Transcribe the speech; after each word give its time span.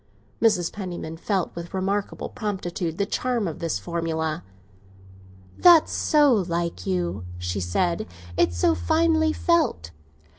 Mrs. 0.41 0.73
Penniman 0.73 1.15
felt 1.15 1.55
with 1.55 1.75
remarkable 1.75 2.27
promptitude 2.29 2.97
the 2.97 3.05
charm 3.05 3.47
of 3.47 3.59
this 3.59 3.77
formula. 3.77 4.43
"That's 5.59 5.91
so 5.93 6.33
like 6.33 6.87
you," 6.87 7.23
she 7.37 7.59
said; 7.59 8.07
"it's 8.35 8.57
so 8.57 8.73
finely 8.73 9.31
felt." 9.31 9.91